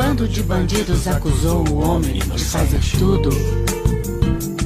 bando 0.00 0.26
de 0.26 0.42
bandidos 0.42 1.06
acusou 1.06 1.68
o 1.68 1.74
homem 1.74 2.14
de 2.14 2.42
fazer 2.42 2.80
tudo. 2.98 3.28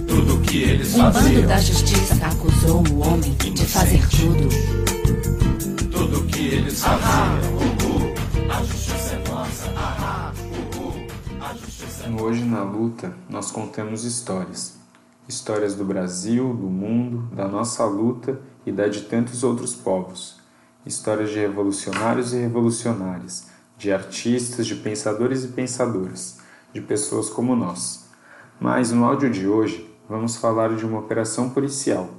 Tudo 0.06 0.40
que 0.42 0.62
eles 0.62 0.94
Um 0.94 0.98
faziam. 0.98 1.34
bando 1.34 1.48
da 1.48 1.60
justiça 1.60 2.14
acusou 2.24 2.84
o 2.88 3.00
homem 3.00 3.34
de 3.34 3.66
fazer 3.66 4.08
tudo. 4.10 4.48
Tudo 5.90 6.24
que 6.26 6.38
eles 6.38 6.80
faziam. 6.80 7.52
Uhul. 7.52 8.14
A 8.48 8.62
justiça 8.62 9.14
é 9.14 9.28
nossa. 9.28 9.72
A 9.76 11.54
justiça 11.60 12.04
é 12.04 12.08
No 12.10 12.22
Hoje 12.22 12.44
na 12.44 12.62
Luta, 12.62 13.12
nós 13.28 13.50
contamos 13.50 14.04
histórias. 14.04 14.76
Histórias 15.28 15.74
do 15.74 15.84
Brasil, 15.84 16.54
do 16.54 16.68
mundo, 16.68 17.28
da 17.34 17.48
nossa 17.48 17.84
luta 17.84 18.38
e 18.64 18.70
da 18.70 18.86
de 18.86 19.00
tantos 19.00 19.42
outros 19.42 19.74
povos. 19.74 20.36
Histórias 20.86 21.30
de 21.30 21.40
revolucionários 21.40 22.32
e 22.32 22.36
revolucionárias, 22.36 23.52
de 23.76 23.92
artistas, 23.92 24.66
de 24.66 24.76
pensadores 24.76 25.44
e 25.44 25.48
pensadoras, 25.48 26.38
de 26.72 26.80
pessoas 26.80 27.28
como 27.28 27.56
nós. 27.56 28.08
Mas 28.60 28.92
no 28.92 29.04
áudio 29.04 29.30
de 29.30 29.46
hoje, 29.46 29.90
vamos 30.08 30.36
falar 30.36 30.74
de 30.76 30.84
uma 30.84 30.98
operação 30.98 31.50
policial. 31.50 32.10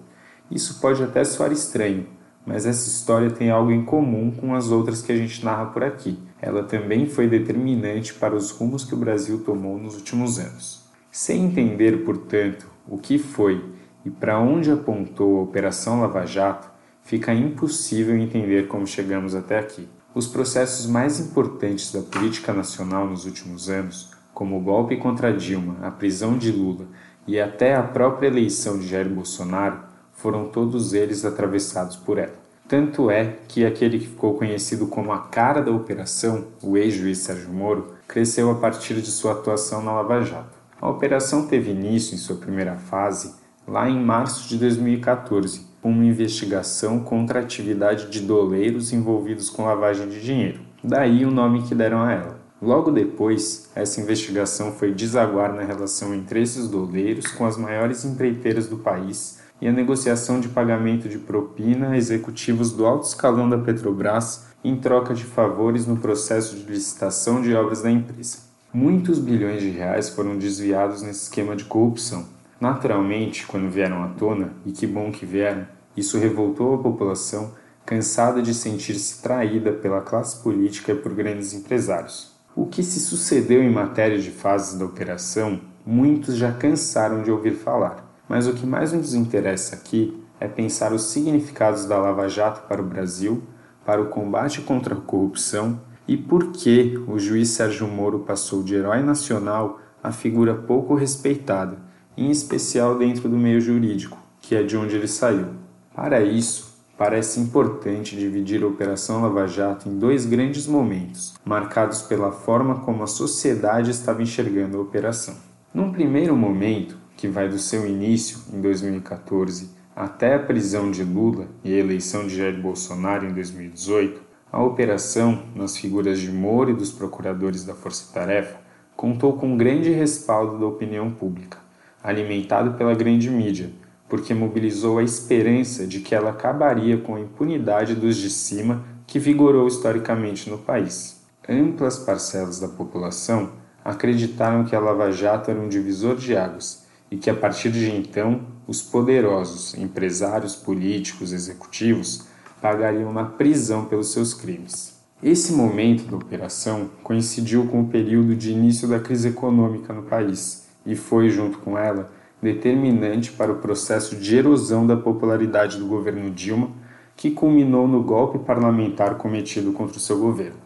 Isso 0.51 0.79
pode 0.79 1.01
até 1.03 1.23
soar 1.23 1.51
estranho, 1.51 2.07
mas 2.45 2.65
essa 2.65 2.87
história 2.87 3.31
tem 3.31 3.49
algo 3.49 3.71
em 3.71 3.83
comum 3.83 4.31
com 4.31 4.53
as 4.53 4.69
outras 4.69 5.01
que 5.01 5.11
a 5.11 5.17
gente 5.17 5.43
narra 5.43 5.65
por 5.67 5.83
aqui. 5.83 6.19
Ela 6.41 6.63
também 6.63 7.07
foi 7.07 7.27
determinante 7.27 8.13
para 8.13 8.35
os 8.35 8.51
rumos 8.51 8.83
que 8.83 8.93
o 8.93 8.97
Brasil 8.97 9.43
tomou 9.43 9.77
nos 9.77 9.95
últimos 9.95 10.37
anos. 10.37 10.85
Sem 11.11 11.45
entender, 11.45 12.03
portanto, 12.03 12.69
o 12.87 12.97
que 12.97 13.17
foi 13.17 13.73
e 14.05 14.11
para 14.11 14.39
onde 14.39 14.69
apontou 14.71 15.39
a 15.39 15.41
Operação 15.41 16.01
Lava 16.01 16.25
Jato, 16.27 16.69
fica 17.01 17.33
impossível 17.33 18.15
entender 18.15 18.67
como 18.67 18.85
chegamos 18.85 19.33
até 19.33 19.57
aqui. 19.57 19.89
Os 20.15 20.27
processos 20.27 20.85
mais 20.85 21.19
importantes 21.19 21.91
da 21.91 21.99
política 22.01 22.53
nacional 22.53 23.05
nos 23.05 23.25
últimos 23.25 23.69
anos, 23.69 24.11
como 24.33 24.57
o 24.57 24.61
golpe 24.61 24.95
contra 24.95 25.33
Dilma, 25.33 25.75
a 25.81 25.91
prisão 25.91 26.37
de 26.37 26.53
Lula 26.53 26.85
e 27.27 27.37
até 27.37 27.75
a 27.75 27.83
própria 27.83 28.27
eleição 28.27 28.79
de 28.79 28.87
Jair 28.87 29.09
Bolsonaro, 29.09 29.77
foram 30.13 30.47
todos 30.47 30.93
eles 30.93 31.25
atravessados 31.25 31.97
por 31.97 32.17
ela. 32.17 32.33
Tanto 32.65 33.11
é 33.11 33.39
que 33.45 33.65
aquele 33.65 33.99
que 33.99 34.07
ficou 34.07 34.35
conhecido 34.35 34.87
como 34.87 35.11
a 35.11 35.19
cara 35.19 35.61
da 35.61 35.73
operação, 35.73 36.45
o 36.63 36.77
ex-juiz 36.77 37.17
Sérgio 37.17 37.51
Moro, 37.51 37.95
cresceu 38.07 38.49
a 38.49 38.55
partir 38.55 39.01
de 39.01 39.11
sua 39.11 39.33
atuação 39.33 39.83
na 39.83 39.91
Lava 39.91 40.21
Jato. 40.21 40.57
A 40.79 40.89
operação 40.89 41.45
teve 41.45 41.71
início 41.71 42.15
em 42.15 42.17
sua 42.17 42.37
primeira 42.37 42.77
fase 42.77 43.33
lá 43.67 43.89
em 43.89 44.01
março 44.01 44.47
de 44.47 44.57
2014, 44.57 45.59
com 45.59 45.74
uma 45.89 46.03
investigação 46.03 46.99
contra 46.99 47.39
a 47.39 47.43
atividade 47.43 48.09
de 48.09 48.21
doleiros 48.21 48.91
envolvidos 48.91 49.49
com 49.49 49.65
lavagem 49.65 50.09
de 50.09 50.19
dinheiro. 50.19 50.61
Daí 50.83 51.23
o 51.25 51.31
nome 51.31 51.61
que 51.61 51.75
deram 51.75 52.01
a 52.01 52.11
ela. 52.11 52.39
Logo 52.61 52.89
depois, 52.89 53.69
essa 53.75 54.01
investigação 54.01 54.71
foi 54.71 54.91
desaguar 54.91 55.53
na 55.53 55.61
relação 55.61 56.15
entre 56.15 56.41
esses 56.41 56.67
doleiros 56.67 57.27
com 57.27 57.45
as 57.45 57.57
maiores 57.57 58.03
empreiteiras 58.03 58.67
do 58.67 58.77
país 58.77 59.39
e 59.61 59.67
a 59.67 59.71
negociação 59.71 60.39
de 60.39 60.49
pagamento 60.49 61.07
de 61.07 61.19
propina 61.19 61.89
a 61.89 61.97
executivos 61.97 62.71
do 62.71 62.85
alto 62.85 63.05
escalão 63.05 63.47
da 63.47 63.57
Petrobras 63.57 64.47
em 64.63 64.75
troca 64.75 65.13
de 65.13 65.23
favores 65.23 65.85
no 65.85 65.97
processo 65.97 66.55
de 66.55 66.63
licitação 66.63 67.41
de 67.41 67.53
obras 67.53 67.83
da 67.83 67.91
empresa. 67.91 68.39
Muitos 68.73 69.19
bilhões 69.19 69.61
de 69.61 69.69
reais 69.69 70.09
foram 70.09 70.35
desviados 70.35 71.03
nesse 71.03 71.23
esquema 71.23 71.55
de 71.55 71.65
corrupção. 71.65 72.25
Naturalmente, 72.59 73.45
quando 73.45 73.69
vieram 73.69 74.03
à 74.03 74.07
tona, 74.07 74.53
e 74.65 74.71
que 74.71 74.87
bom 74.87 75.11
que 75.11 75.25
vieram, 75.25 75.67
isso 75.95 76.17
revoltou 76.17 76.75
a 76.75 76.77
população 76.77 77.53
cansada 77.85 78.41
de 78.41 78.53
sentir-se 78.53 79.21
traída 79.21 79.71
pela 79.71 80.01
classe 80.01 80.41
política 80.41 80.91
e 80.91 80.95
por 80.95 81.13
grandes 81.13 81.53
empresários. 81.53 82.33
O 82.55 82.65
que 82.65 82.81
se 82.81 82.99
sucedeu 82.99 83.61
em 83.61 83.71
matéria 83.71 84.17
de 84.17 84.31
fases 84.31 84.79
da 84.79 84.85
operação, 84.85 85.61
muitos 85.85 86.35
já 86.35 86.51
cansaram 86.51 87.21
de 87.21 87.29
ouvir 87.29 87.51
falar. 87.51 88.05
Mas 88.27 88.47
o 88.47 88.53
que 88.53 88.65
mais 88.65 88.91
nos 88.91 89.13
interessa 89.13 89.75
aqui 89.75 90.19
é 90.39 90.47
pensar 90.47 90.91
os 90.93 91.03
significados 91.03 91.85
da 91.85 91.97
Lava 91.97 92.27
Jato 92.27 92.67
para 92.67 92.81
o 92.81 92.85
Brasil, 92.85 93.43
para 93.85 94.01
o 94.01 94.07
combate 94.07 94.61
contra 94.61 94.95
a 94.95 95.01
corrupção 95.01 95.79
e 96.07 96.17
por 96.17 96.51
que 96.51 96.97
o 97.07 97.19
juiz 97.19 97.49
Sérgio 97.49 97.87
Moro 97.87 98.19
passou 98.19 98.63
de 98.63 98.75
herói 98.75 99.01
nacional 99.01 99.79
a 100.03 100.11
figura 100.11 100.55
pouco 100.55 100.95
respeitada, 100.95 101.77
em 102.17 102.31
especial 102.31 102.97
dentro 102.97 103.27
do 103.27 103.37
meio 103.37 103.59
jurídico, 103.59 104.17
que 104.39 104.55
é 104.55 104.63
de 104.63 104.77
onde 104.77 104.95
ele 104.95 105.07
saiu. 105.07 105.64
Para 105.95 106.21
isso, 106.21 106.75
parece 106.97 107.39
importante 107.39 108.17
dividir 108.17 108.61
a 108.61 108.67
Operação 108.67 109.21
Lava 109.21 109.47
Jato 109.47 109.87
em 109.87 109.97
dois 109.97 110.25
grandes 110.25 110.67
momentos, 110.67 111.33
marcados 111.45 112.01
pela 112.01 112.33
forma 112.33 112.81
como 112.81 113.01
a 113.01 113.07
sociedade 113.07 113.91
estava 113.91 114.21
enxergando 114.21 114.77
a 114.77 114.81
operação. 114.81 115.35
Num 115.73 115.93
primeiro 115.93 116.35
momento, 116.35 116.97
que 117.15 117.29
vai 117.29 117.47
do 117.47 117.57
seu 117.57 117.87
início, 117.87 118.39
em 118.53 118.59
2014, 118.59 119.71
até 119.95 120.35
a 120.35 120.39
prisão 120.39 120.91
de 120.91 121.01
Lula 121.01 121.47
e 121.63 121.73
a 121.73 121.77
eleição 121.77 122.27
de 122.27 122.35
Jair 122.35 122.61
Bolsonaro 122.61 123.25
em 123.25 123.33
2018, 123.33 124.21
a 124.51 124.61
operação, 124.61 125.43
nas 125.55 125.77
figuras 125.77 126.19
de 126.19 126.29
Moro 126.29 126.71
e 126.71 126.75
dos 126.75 126.91
procuradores 126.91 127.63
da 127.63 127.73
Força 127.73 128.13
Tarefa, 128.13 128.59
contou 128.97 129.33
com 129.33 129.55
grande 129.55 129.91
respaldo 129.91 130.59
da 130.59 130.65
opinião 130.65 131.09
pública, 131.11 131.57
alimentado 132.03 132.73
pela 132.73 132.93
grande 132.93 133.29
mídia, 133.29 133.69
porque 134.07 134.33
mobilizou 134.33 134.99
a 134.99 135.03
esperança 135.03 135.87
de 135.87 135.99
que 135.99 136.13
ela 136.13 136.29
acabaria 136.29 136.97
com 136.97 137.15
a 137.15 137.19
impunidade 137.19 137.95
dos 137.95 138.17
de 138.17 138.29
cima 138.29 138.83
que 139.07 139.19
vigorou 139.19 139.67
historicamente 139.67 140.49
no 140.49 140.57
país. 140.57 141.23
Amplas 141.47 141.97
parcelas 141.99 142.59
da 142.59 142.67
população 142.67 143.51
acreditaram 143.83 144.65
que 144.65 144.75
a 144.75 144.79
Lava 144.79 145.11
Jato 145.11 145.51
era 145.51 145.59
um 145.59 145.69
divisor 145.69 146.15
de 146.15 146.35
águas 146.35 146.85
e 147.11 147.17
que 147.17 147.29
a 147.29 147.35
partir 147.35 147.71
de 147.71 147.89
então 147.91 148.41
os 148.67 148.81
poderosos, 148.81 149.75
empresários, 149.75 150.55
políticos, 150.55 151.31
executivos, 151.31 152.25
pagariam 152.59 153.13
na 153.13 153.25
prisão 153.25 153.85
pelos 153.85 154.11
seus 154.11 154.33
crimes. 154.33 154.95
Esse 155.21 155.53
momento 155.53 156.09
da 156.09 156.17
operação 156.17 156.89
coincidiu 157.03 157.67
com 157.67 157.81
o 157.81 157.87
período 157.87 158.35
de 158.35 158.51
início 158.51 158.87
da 158.87 158.99
crise 158.99 159.29
econômica 159.29 159.93
no 159.93 160.03
país 160.03 160.67
e 160.85 160.95
foi, 160.95 161.29
junto 161.29 161.59
com 161.59 161.77
ela, 161.77 162.11
determinante 162.45 163.31
para 163.31 163.51
o 163.51 163.57
processo 163.57 164.15
de 164.15 164.37
erosão 164.37 164.85
da 164.85 164.95
popularidade 164.95 165.77
do 165.79 165.87
governo 165.87 166.29
Dilma, 166.29 166.69
que 167.17 167.31
culminou 167.31 167.87
no 167.87 168.03
golpe 168.03 168.37
parlamentar 168.37 169.15
cometido 169.15 169.73
contra 169.73 169.97
o 169.97 169.99
seu 169.99 170.19
governo. 170.19 170.59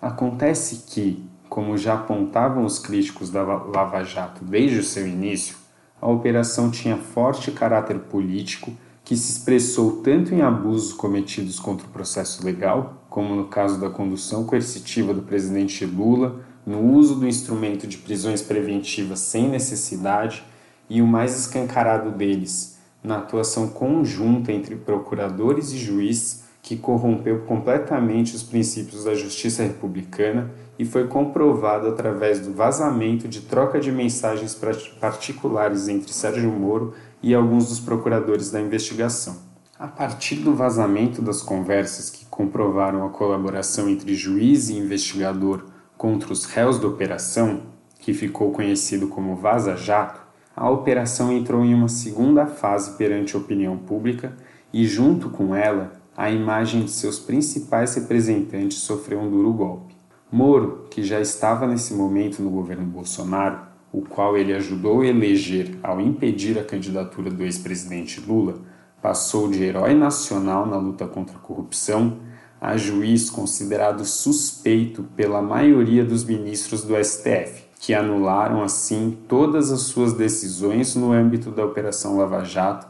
Acontece 0.00 0.84
que, 0.88 1.22
como 1.46 1.76
já 1.76 1.94
apontavam 1.94 2.64
os 2.64 2.78
críticos 2.78 3.30
da 3.30 3.42
Lava 3.42 4.02
Jato 4.02 4.42
desde 4.44 4.78
o 4.78 4.82
seu 4.82 5.06
início, 5.06 5.56
a 6.00 6.08
operação 6.08 6.70
tinha 6.70 6.96
forte 6.96 7.50
caráter 7.50 7.98
político 7.98 8.72
que 9.04 9.16
se 9.16 9.32
expressou 9.32 10.00
tanto 10.02 10.34
em 10.34 10.40
abusos 10.40 10.94
cometidos 10.94 11.60
contra 11.60 11.86
o 11.86 11.90
processo 11.90 12.44
legal, 12.44 13.04
como 13.10 13.34
no 13.34 13.44
caso 13.44 13.78
da 13.78 13.90
condução 13.90 14.44
coercitiva 14.44 15.12
do 15.12 15.22
presidente 15.22 15.84
Lula, 15.84 16.40
no 16.64 16.80
uso 16.94 17.14
do 17.14 17.28
instrumento 17.28 17.86
de 17.86 17.98
prisões 17.98 18.40
preventivas 18.40 19.20
sem 19.20 19.48
necessidade 19.48 20.42
e 20.88 21.02
o 21.02 21.06
mais 21.06 21.38
escancarado 21.38 22.10
deles, 22.10 22.78
na 23.02 23.18
atuação 23.18 23.68
conjunta 23.68 24.52
entre 24.52 24.76
procuradores 24.76 25.72
e 25.72 25.78
juiz 25.78 26.44
que 26.66 26.76
corrompeu 26.76 27.42
completamente 27.42 28.34
os 28.34 28.42
princípios 28.42 29.04
da 29.04 29.14
justiça 29.14 29.62
republicana 29.62 30.50
e 30.76 30.84
foi 30.84 31.06
comprovado 31.06 31.86
através 31.86 32.40
do 32.40 32.52
vazamento 32.52 33.28
de 33.28 33.42
troca 33.42 33.78
de 33.78 33.92
mensagens 33.92 34.60
particulares 35.00 35.86
entre 35.86 36.12
Sérgio 36.12 36.50
Moro 36.50 36.92
e 37.22 37.32
alguns 37.32 37.68
dos 37.68 37.78
procuradores 37.78 38.50
da 38.50 38.60
investigação. 38.60 39.36
A 39.78 39.86
partir 39.86 40.36
do 40.36 40.54
vazamento 40.54 41.22
das 41.22 41.40
conversas 41.40 42.10
que 42.10 42.24
comprovaram 42.26 43.06
a 43.06 43.10
colaboração 43.10 43.88
entre 43.88 44.14
juiz 44.14 44.68
e 44.68 44.76
investigador 44.76 45.66
contra 45.96 46.32
os 46.32 46.46
réus 46.46 46.80
da 46.80 46.88
operação, 46.88 47.62
que 48.00 48.12
ficou 48.12 48.50
conhecido 48.50 49.06
como 49.06 49.36
Vaza 49.36 49.76
Jato, 49.76 50.25
a 50.56 50.70
operação 50.70 51.30
entrou 51.30 51.62
em 51.62 51.74
uma 51.74 51.88
segunda 51.88 52.46
fase 52.46 52.96
perante 52.96 53.36
a 53.36 53.38
opinião 53.38 53.76
pública 53.76 54.34
e, 54.72 54.86
junto 54.86 55.28
com 55.28 55.54
ela, 55.54 55.92
a 56.16 56.30
imagem 56.30 56.84
de 56.84 56.90
seus 56.90 57.18
principais 57.18 57.94
representantes 57.94 58.78
sofreu 58.78 59.20
um 59.20 59.30
duro 59.30 59.52
golpe. 59.52 59.94
Moro, 60.32 60.86
que 60.90 61.04
já 61.04 61.20
estava 61.20 61.66
nesse 61.66 61.92
momento 61.92 62.40
no 62.40 62.48
governo 62.48 62.86
Bolsonaro, 62.86 63.60
o 63.92 64.00
qual 64.00 64.36
ele 64.36 64.54
ajudou 64.54 65.02
a 65.02 65.06
eleger 65.06 65.78
ao 65.82 66.00
impedir 66.00 66.58
a 66.58 66.64
candidatura 66.64 67.30
do 67.30 67.44
ex-presidente 67.44 68.20
Lula, 68.20 68.54
passou 69.00 69.50
de 69.50 69.62
herói 69.62 69.94
nacional 69.94 70.66
na 70.66 70.78
luta 70.78 71.06
contra 71.06 71.36
a 71.36 71.40
corrupção 71.40 72.18
a 72.60 72.76
juiz 72.76 73.28
considerado 73.28 74.04
suspeito 74.04 75.02
pela 75.14 75.42
maioria 75.42 76.04
dos 76.04 76.24
ministros 76.24 76.82
do 76.82 76.96
STF, 76.96 77.65
que 77.78 77.94
anularam 77.94 78.62
assim 78.62 79.16
todas 79.28 79.70
as 79.70 79.82
suas 79.82 80.12
decisões 80.12 80.94
no 80.94 81.12
âmbito 81.12 81.50
da 81.50 81.64
Operação 81.64 82.16
Lava 82.16 82.44
Jato 82.44 82.86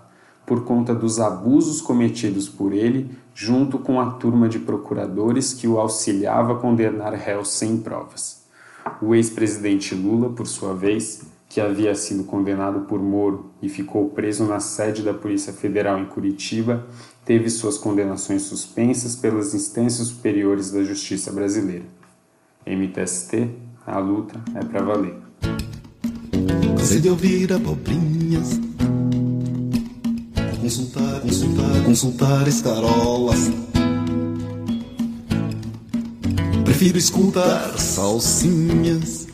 por 0.47 0.65
conta 0.65 0.95
dos 0.95 1.19
abusos 1.19 1.81
cometidos 1.81 2.49
por 2.49 2.73
ele, 2.73 3.11
junto 3.35 3.81
com 3.81 4.01
a 4.01 4.13
turma 4.13 4.49
de 4.49 4.61
procuradores 4.61 5.53
que 5.53 5.67
o 5.67 5.79
auxiliava 5.79 6.53
a 6.53 6.57
condenar 6.57 7.13
réus 7.15 7.49
sem 7.49 7.77
provas. 7.79 8.47
O 9.03 9.13
ex-presidente 9.15 9.93
Lula, 9.95 10.31
por 10.31 10.47
sua 10.47 10.73
vez, 10.73 11.25
que 11.49 11.61
havia 11.61 11.95
sido 11.97 12.23
condenado 12.23 12.83
por 12.83 13.01
Moro 13.01 13.51
e 13.61 13.69
ficou 13.69 14.09
preso 14.11 14.45
na 14.45 14.61
sede 14.61 15.03
da 15.03 15.13
Polícia 15.13 15.53
Federal 15.53 15.99
em 15.99 16.07
Curitiba, 16.07 16.87
teve 17.25 17.51
suas 17.51 17.77
condenações 17.77 18.43
suspensas 18.43 19.17
pelas 19.17 19.53
instâncias 19.53 20.09
superiores 20.09 20.71
da 20.71 20.85
justiça 20.85 21.33
brasileira. 21.33 21.85
MTST, 22.65 23.51
a 23.87 23.99
luta 23.99 24.41
é 24.55 24.65
para 24.65 24.83
valer. 24.83 25.15
Cansei 26.77 27.01
de 27.01 27.09
ouvir 27.09 27.53
abobrinhas, 27.53 28.61
consultar, 30.61 31.21
consultar, 31.21 31.85
consultar 31.85 32.49
escarolas. 32.49 33.51
Prefiro 36.65 36.99
escutar 36.99 37.79
salsinhas, 37.79 39.29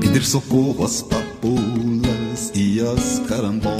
pedir 0.00 0.24
socorro 0.24 0.84
às 0.84 1.02
papoula 1.02 2.16
e 2.54 2.80
as 2.80 3.20
carambolas. 3.28 3.75